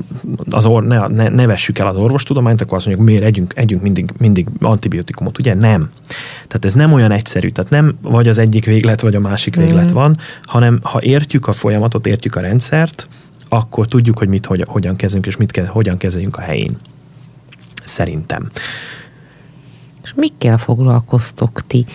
[0.51, 3.83] az or, ne, ne, ne vessük el az orvostudományt, akkor azt mondjuk, miért együnk, együnk
[3.83, 5.39] mindig, mindig antibiotikumot.
[5.39, 5.91] Ugye nem.
[6.35, 7.49] Tehát ez nem olyan egyszerű.
[7.49, 9.95] Tehát nem vagy az egyik véglet, vagy a másik véglet mm.
[9.95, 13.09] van, hanem ha értjük a folyamatot, értjük a rendszert,
[13.49, 16.79] akkor tudjuk, hogy mit, hogy, hogyan kezdünk, és mit hogyan kezeljünk a helyén
[17.85, 18.51] szerintem.
[20.03, 21.87] És mikkel foglalkoztok ti?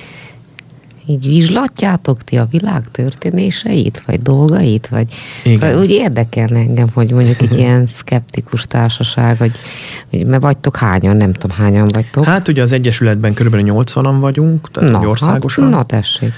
[1.10, 5.58] Így vizslatjátok ti a világ történéseit, vagy dolgait, vagy Igen.
[5.58, 9.52] szóval úgy érdekelne engem, hogy mondjuk egy ilyen szkeptikus társaság, hogy,
[10.10, 12.26] hogy mert vagytok hányan, nem tudom hányan vagytok.
[12.26, 15.64] Hát ugye az Egyesületben körülbelül 80-an vagyunk, tehát na, országosan.
[15.64, 16.34] Hát, na tessék.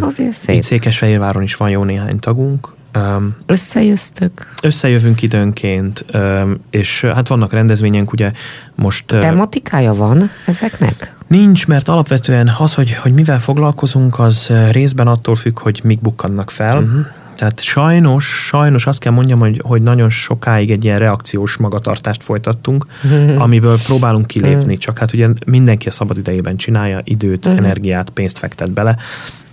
[0.00, 0.56] Azért szép.
[0.56, 2.72] Itt Székesfehérváron is van jó néhány tagunk.
[2.96, 4.54] Um, Összejöztök?
[4.62, 8.32] Összejövünk időnként, um, és hát vannak rendezvények, ugye
[8.74, 9.06] most...
[9.06, 11.14] Tematikája van ezeknek?
[11.26, 16.50] Nincs, mert alapvetően az, hogy, hogy mivel foglalkozunk, az részben attól függ, hogy mik bukkannak
[16.50, 16.78] fel.
[16.78, 17.06] Uh-huh.
[17.36, 22.86] Tehát sajnos, sajnos azt kell mondjam, hogy, hogy nagyon sokáig egy ilyen reakciós magatartást folytattunk,
[23.04, 23.42] uh-huh.
[23.42, 24.78] amiből próbálunk kilépni, uh-huh.
[24.78, 28.96] csak hát ugye mindenki a szabad idejében csinálja, időt, energiát, pénzt fektet bele,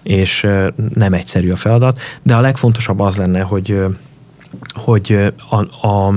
[0.04, 0.48] és
[0.94, 3.80] nem egyszerű a feladat, de a legfontosabb az lenne, hogy,
[4.74, 6.14] hogy a, a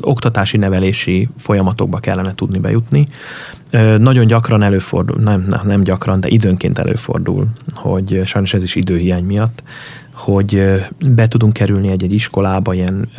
[0.00, 3.06] oktatási nevelési folyamatokba kellene tudni bejutni.
[3.98, 9.62] Nagyon gyakran előfordul, nem, nem gyakran, de időnként előfordul, hogy sajnos ez is időhiány miatt,
[10.20, 10.62] hogy
[11.06, 13.10] be tudunk kerülni egy-egy iskolába, ilyen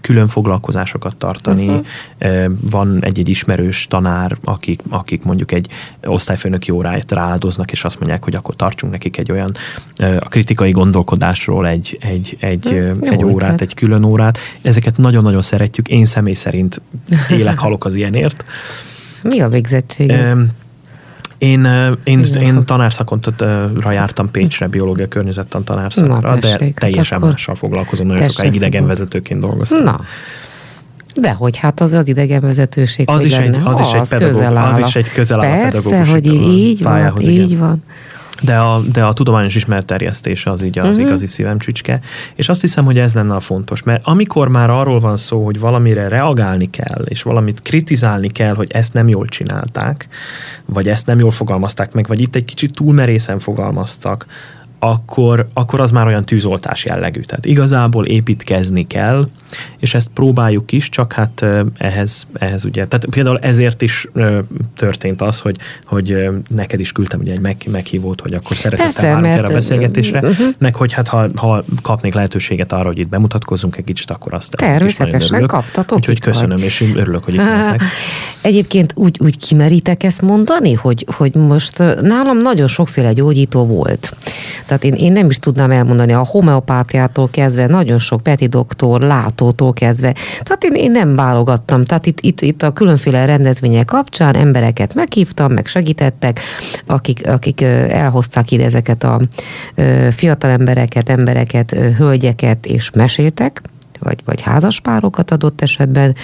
[0.00, 1.66] külön foglalkozásokat tartani.
[1.66, 2.52] Uh-huh.
[2.70, 5.68] Van egy-egy ismerős tanár, akik, akik mondjuk egy
[6.04, 9.54] osztályfőnöki óráját rááldoznak, és azt mondják, hogy akkor tartsunk nekik egy olyan
[9.98, 13.60] a kritikai gondolkodásról egy, egy, egy, hmm, egy órát, ötlet.
[13.60, 14.38] egy külön órát.
[14.62, 15.88] Ezeket nagyon-nagyon szeretjük.
[15.88, 16.80] Én személy szerint
[17.38, 18.44] élek, halok az ilyenért.
[19.22, 20.12] Mi a végzettség?
[21.40, 21.68] Én,
[22.04, 28.28] én, én tanárszakontra jártam Pécsre, biológia környezettan tanárszakra, Na, de teljesen hát mással foglalkozom, nagyon
[28.28, 29.82] sokáig idegenvezetőként dolgoztam.
[29.82, 30.00] Na,
[31.14, 34.96] de hogy hát az az idegenvezetőség, az is egy, az, is egy pedagógus, az is
[34.96, 37.82] egy közel áll Persze, a pedagógus hogy így van, így van.
[38.40, 41.06] De a, de a tudományos ismerterjesztése az így az uh-huh.
[41.06, 42.00] igazi szívemcsücske.
[42.34, 43.82] És azt hiszem, hogy ez lenne a fontos.
[43.82, 48.70] Mert amikor már arról van szó, hogy valamire reagálni kell, és valamit kritizálni kell, hogy
[48.70, 50.08] ezt nem jól csinálták,
[50.64, 54.26] vagy ezt nem jól fogalmazták meg, vagy itt egy kicsit túl merészen fogalmaztak,
[54.82, 57.20] akkor, akkor az már olyan tűzoltás jellegű.
[57.20, 59.28] Tehát igazából építkezni kell,
[59.78, 64.08] és ezt próbáljuk is, csak hát ehhez, ehhez ugye, tehát például ezért is
[64.76, 69.48] történt az, hogy, hogy neked is küldtem ugye egy meg, meghívót, hogy akkor szeretettel mert...
[69.48, 70.46] a beszélgetésre, uh-huh.
[70.58, 74.56] meg hogy hát ha, ha kapnék lehetőséget arra, hogy itt bemutatkozzunk egy kicsit, akkor azt
[74.56, 75.98] Természetesen kaptatok.
[75.98, 76.62] Úgyhogy köszönöm, vagy.
[76.62, 77.82] és örülök, hogy itt lettek.
[78.40, 84.16] Egyébként úgy, úgy kimeritek ezt mondani, hogy, hogy most nálam nagyon sokféle gyógyító volt.
[84.70, 89.72] Tehát én, én nem is tudnám elmondani a homeopátiától kezdve, nagyon sok Peti doktor, látótól
[89.72, 90.14] kezdve.
[90.42, 91.84] Tehát én, én nem válogattam.
[91.84, 96.40] Tehát itt, itt, itt a különféle rendezvények kapcsán embereket meghívtam, meg segítettek,
[96.86, 99.20] akik, akik elhozták ide ezeket a
[100.10, 103.62] fiatal embereket, embereket, hölgyeket, és meséltek
[104.00, 106.16] vagy, vagy házaspárokat adott esetben.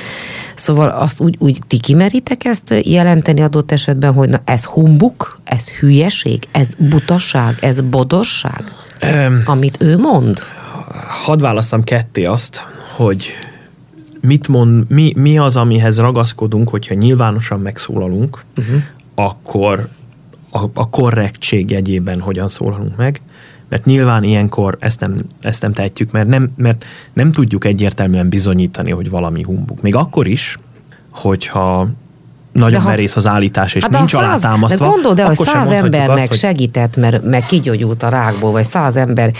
[0.55, 5.69] Szóval azt úgy, úgy ti kimeritek ezt jelenteni adott esetben, hogy na ez humbuk, ez
[5.69, 8.65] hülyeség, ez butaság, ez bodorság,
[9.03, 10.39] um, amit ő mond?
[11.25, 13.33] Hadd válaszom ketté azt, hogy
[14.21, 18.83] mit mond, mi, mi az, amihez ragaszkodunk, hogyha nyilvánosan megszólalunk, uh-huh.
[19.15, 19.89] akkor
[20.51, 23.21] a, a korrektség jegyében hogyan szólalunk meg,
[23.69, 28.91] mert nyilván ilyenkor ezt nem, ezt nem tehetjük, mert nem, mert nem tudjuk egyértelműen bizonyítani,
[28.91, 29.83] hogy valami humbuk.
[29.83, 30.59] Még akkor is,
[31.11, 31.89] hogyha
[32.57, 34.85] nagyon ha, merész az állítás, és hát nincs alátámasztva.
[34.85, 36.37] De gondold el, hogy száz embernek azt, hogy...
[36.37, 39.33] segített, mert meg kigyógyult a rákból, vagy száz ember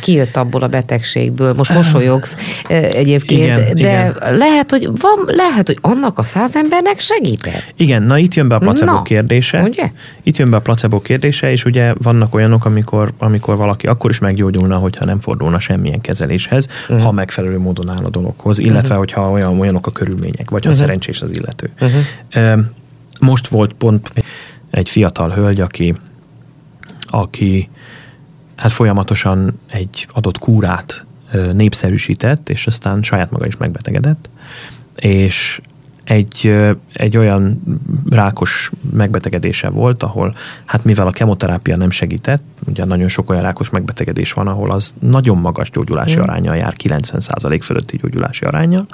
[0.00, 2.36] kijött abból a betegségből, most mosolyogsz
[2.68, 4.16] egyébként, igen, de igen.
[4.36, 7.74] lehet, hogy van, lehet, hogy annak a száz embernek segített.
[7.76, 9.62] Igen, na itt jön be a placebo na, kérdése.
[9.62, 9.90] Ugye?
[10.22, 14.18] Itt jön be a placebo kérdése, és ugye vannak olyanok, amikor, amikor valaki akkor is
[14.18, 17.04] meggyógyulna, hogyha nem fordulna semmilyen kezeléshez, uh-huh.
[17.04, 18.98] ha megfelelő módon áll a dologhoz, illetve uh-huh.
[18.98, 20.84] hogyha olyan, olyanok a körülmények, vagy ha uh-huh.
[20.84, 21.70] szerencsés az illető.
[21.80, 22.53] Uh-huh.
[23.20, 24.12] Most volt pont
[24.70, 25.94] egy fiatal hölgy, aki,
[27.00, 27.68] aki
[28.56, 31.04] hát folyamatosan egy adott kúrát
[31.52, 34.28] népszerűsített, és aztán saját maga is megbetegedett,
[34.96, 35.60] és
[36.04, 36.54] egy,
[36.92, 37.62] egy olyan
[38.10, 43.70] rákos megbetegedése volt, ahol hát mivel a kemoterápia nem segített, ugye nagyon sok olyan rákos
[43.70, 46.22] megbetegedés van, ahol az nagyon magas gyógyulási mm.
[46.22, 48.86] aránya jár, 90% fölötti gyógyulási aránya,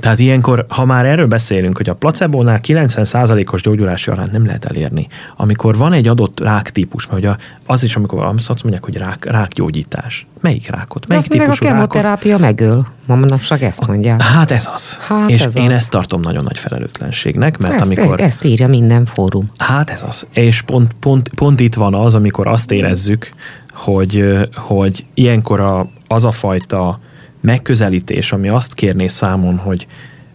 [0.00, 5.06] tehát ilyenkor, ha már erről beszélünk, hogy a placebónál 90%-os gyógyulási arányt nem lehet elérni,
[5.36, 7.34] amikor van egy adott ráktípus, mert ugye
[7.66, 10.26] az is, amikor azt mondják, hogy rák, rákgyógyítás.
[10.40, 11.08] Melyik rákot?
[11.08, 12.46] Melyik De típusú a kemoterápia rákot?
[12.46, 12.86] megöl.
[13.06, 14.22] Ma manapság ezt mondják.
[14.22, 14.98] Hát ez az.
[15.00, 15.76] Hát és ez én az.
[15.76, 18.20] ezt tartom nagyon nagy felelőtlenségnek, mert ezt, amikor...
[18.20, 19.50] Ezt írja minden fórum.
[19.56, 20.26] Hát ez az.
[20.32, 23.30] És pont, pont, pont itt van az, amikor azt érezzük,
[23.72, 27.00] hogy, hogy ilyenkor a, az a fajta
[27.40, 29.86] megközelítés, ami azt kérné számon, hogy,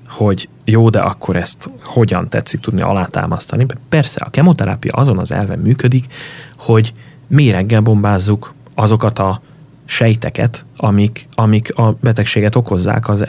[0.07, 3.65] hogy jó, de akkor ezt hogyan tetszik tudni alátámasztani.
[3.89, 6.05] Persze a kemoterápia azon az elven működik,
[6.57, 6.93] hogy
[7.27, 9.41] méreggel bombázzuk azokat a
[9.85, 13.23] sejteket, amik, amik a betegséget okozzák, az,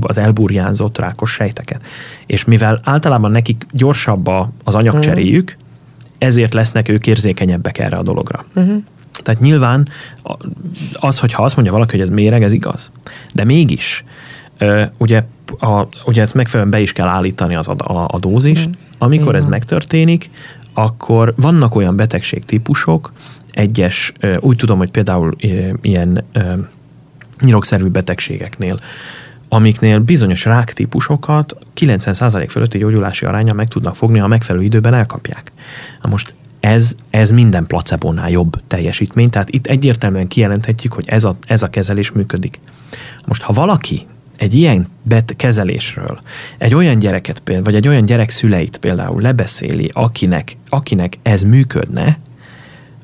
[0.00, 1.82] az elburjánzott rákos sejteket.
[2.26, 4.26] És mivel általában nekik gyorsabb
[4.64, 5.56] az anyagcseréjük,
[6.18, 8.44] ezért lesznek ők érzékenyebbek erre a dologra.
[8.54, 8.82] Uh-huh.
[9.22, 9.88] Tehát nyilván
[10.94, 12.90] az, hogyha azt mondja valaki, hogy ez méreg, ez igaz.
[13.34, 14.04] De mégis,
[14.98, 15.24] ugye,
[15.58, 18.66] a, ugye ezt megfelelően be is kell állítani az a, a, a dózis.
[18.66, 18.70] Mm.
[18.98, 19.40] Amikor Igen.
[19.42, 20.30] ez megtörténik,
[20.72, 23.12] akkor vannak olyan betegségtípusok,
[23.50, 25.36] egyes, úgy tudom, hogy például
[25.80, 26.24] ilyen
[27.40, 28.78] nyirokszerű betegségeknél,
[29.48, 35.52] amiknél bizonyos ráktípusokat 90% fölötti gyógyulási aránya meg tudnak fogni, ha megfelelő időben elkapják.
[36.02, 36.34] Na most
[36.66, 41.70] ez, ez minden placebónál jobb teljesítmény, tehát itt egyértelműen kijelenthetjük, hogy ez a, ez a
[41.70, 42.60] kezelés működik.
[43.24, 46.18] Most, ha valaki egy ilyen bet kezelésről
[46.58, 52.18] egy olyan gyereket, vagy egy olyan gyerek szüleit például lebeszéli, akinek, akinek ez működne,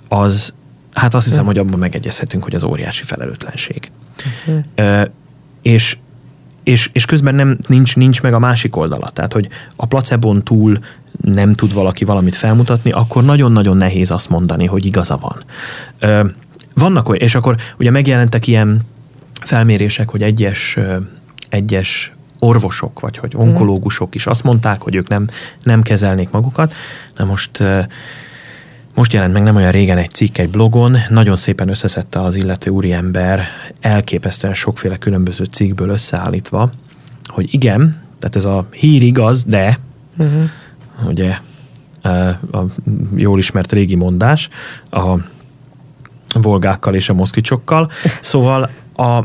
[0.09, 0.55] az,
[0.93, 3.91] hát azt hiszem, hogy abban megegyezhetünk, hogy az óriási felelőtlenség.
[4.47, 4.65] Uh-huh.
[4.75, 5.03] Ö,
[5.63, 5.97] és
[6.63, 9.11] és, és közben nem, nincs, nincs meg a másik oldala.
[9.11, 10.79] Tehát, hogy a placebon túl
[11.21, 15.43] nem tud valaki valamit felmutatni, akkor nagyon-nagyon nehéz azt mondani, hogy igaza van.
[15.99, 16.29] Ö,
[16.75, 18.81] vannak olyan, és akkor ugye megjelentek ilyen
[19.41, 20.79] felmérések, hogy egyes,
[21.49, 25.27] egyes orvosok, vagy hogy onkológusok is azt mondták, hogy ők nem,
[25.63, 26.75] nem kezelnék magukat.
[27.17, 27.63] Na most
[28.95, 32.71] most jelent meg nem olyan régen egy cikk egy blogon, nagyon szépen összeszedte az illető
[32.71, 33.47] úriember,
[33.81, 36.71] elképesztően sokféle különböző cikkből összeállítva,
[37.27, 39.79] hogy igen, tehát ez a hír igaz, de
[40.19, 40.51] uh-huh.
[41.07, 41.39] Ugye
[42.53, 42.61] a
[43.15, 44.49] jól ismert régi mondás
[44.91, 45.17] a
[46.41, 47.91] volgákkal és a moszkicsokkal.
[48.21, 49.25] Szóval a,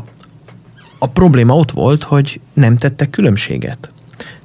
[0.98, 3.90] a probléma ott volt, hogy nem tettek különbséget.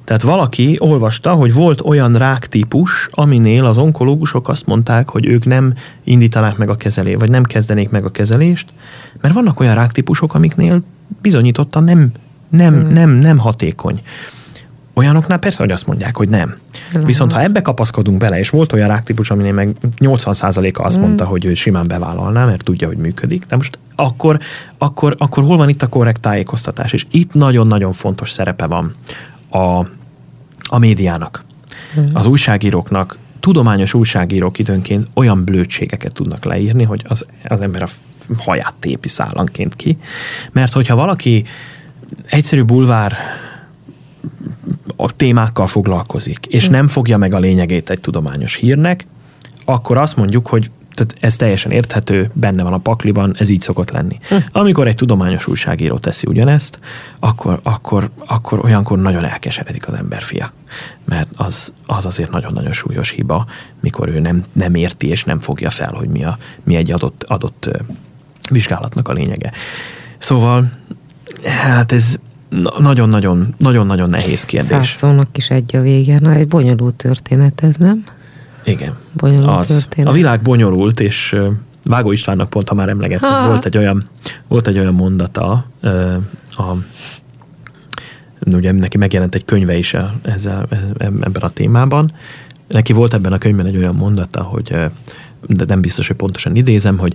[0.04, 5.74] Tehát valaki olvasta, hogy volt olyan ráktípus, aminél az onkológusok azt mondták, hogy ők nem
[6.04, 8.68] indítanák meg a kezelést, vagy nem kezdenék meg a kezelést,
[9.20, 10.82] mert vannak olyan ráktípusok, amiknél
[11.22, 12.12] bizonyítottan nem,
[12.48, 12.92] nem, hmm.
[12.92, 14.00] nem, nem hatékony.
[14.94, 16.56] Olyanoknál persze, hogy azt mondják, hogy nem.
[16.88, 17.06] Uh-huh.
[17.06, 21.00] Viszont ha ebbe kapaszkodunk bele, és volt olyan ráktípus, aminél meg 80%-a azt uh-huh.
[21.00, 24.40] mondta, hogy ő simán bevállalná, mert tudja, hogy működik, de most akkor,
[24.78, 26.92] akkor, akkor hol van itt a korrekt tájékoztatás?
[26.92, 28.94] És itt nagyon-nagyon fontos szerepe van
[29.48, 29.86] a,
[30.68, 31.44] a médiának,
[31.94, 32.10] uh-huh.
[32.12, 37.88] az újságíróknak tudományos újságírók időnként olyan blödségeket tudnak leírni, hogy az, az ember a
[38.38, 39.98] haját tépi szállanként ki.
[40.52, 41.44] Mert hogyha valaki
[42.26, 43.16] egyszerű bulvár
[44.96, 49.06] a témákkal foglalkozik, és nem fogja meg a lényegét egy tudományos hírnek,
[49.64, 53.90] akkor azt mondjuk, hogy tehát ez teljesen érthető, benne van a pakliban, ez így szokott
[53.90, 54.18] lenni.
[54.28, 54.36] Hm.
[54.52, 56.78] Amikor egy tudományos újságíró teszi ugyanezt,
[57.18, 60.52] akkor, akkor, akkor olyankor nagyon elkeseredik az ember fia.
[61.04, 63.46] Mert az, az azért nagyon-nagyon súlyos hiba,
[63.80, 67.24] mikor ő nem, nem érti és nem fogja fel, hogy mi, a, mi egy adott,
[67.26, 67.70] adott
[68.50, 69.52] vizsgálatnak a lényege.
[70.18, 70.70] Szóval,
[71.44, 72.18] hát ez
[72.78, 74.70] nagyon-nagyon, nagyon-nagyon nehéz kérdés.
[74.70, 76.18] Száz szónak is egy a vége.
[76.18, 78.02] Na, egy bonyolult történet ez, nem?
[78.64, 78.94] Igen.
[79.12, 79.66] Bonyolult az.
[79.66, 80.10] Történet.
[80.10, 81.36] A világ bonyolult, és
[81.84, 83.46] Vágó Istvánnak pont, ha már emlegettem, ha.
[83.46, 84.08] volt egy olyan,
[84.48, 85.66] volt egy olyan mondata,
[86.56, 86.72] a,
[88.46, 90.66] ugye neki megjelent egy könyve is ezzel,
[90.98, 92.12] ebben a témában.
[92.68, 94.76] Neki volt ebben a könyvben egy olyan mondata, hogy
[95.46, 97.14] de nem biztos, hogy pontosan idézem, hogy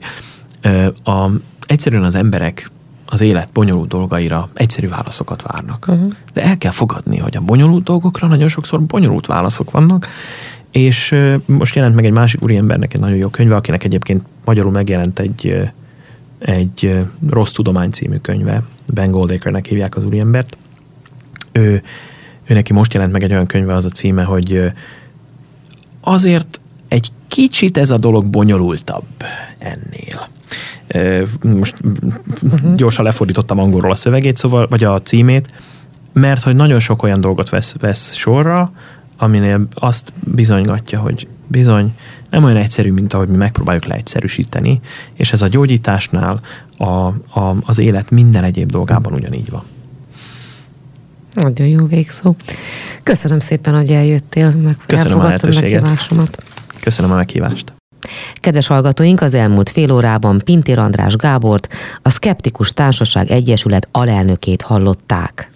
[1.03, 1.29] a,
[1.65, 2.71] egyszerűen az emberek
[3.11, 5.85] az élet bonyolult dolgaira egyszerű válaszokat várnak.
[5.87, 6.11] Uh-huh.
[6.33, 10.07] De el kell fogadni, hogy a bonyolult dolgokra nagyon sokszor bonyolult válaszok vannak,
[10.71, 15.19] és most jelent meg egy másik úriembernek egy nagyon jó könyve, akinek egyébként magyarul megjelent
[15.19, 15.69] egy,
[16.39, 18.63] egy Rossz Tudomány című könyve.
[18.85, 20.57] Ben Goldacre-nek hívják az úriembert.
[21.51, 21.81] Ő,
[22.45, 24.71] ő neki most jelent meg egy olyan könyve, az a címe, hogy
[26.01, 26.58] azért
[27.29, 29.05] kicsit ez a dolog bonyolultabb
[29.57, 30.27] ennél.
[31.41, 31.75] Most
[32.41, 32.75] uh-huh.
[32.75, 35.53] gyorsan lefordítottam angolról a szövegét, szóval, vagy a címét,
[36.13, 38.71] mert hogy nagyon sok olyan dolgot vesz, vesz sorra,
[39.17, 41.93] aminél azt bizonygatja, hogy bizony
[42.29, 44.79] nem olyan egyszerű, mint ahogy mi megpróbáljuk leegyszerűsíteni,
[45.13, 46.39] és ez a gyógyításnál
[46.77, 49.63] a, a, az élet minden egyéb dolgában ugyanígy van.
[51.33, 52.35] Nagyon jó végszó.
[53.03, 56.43] Köszönöm szépen, hogy eljöttél, meg Köszönöm a meghívásomat.
[56.89, 57.73] Köszönöm a meghívást.
[58.33, 61.67] Kedves hallgatóink, az elmúlt fél órában Pintér András Gábort,
[62.01, 65.51] a Skeptikus Társaság Egyesület alelnökét hallották.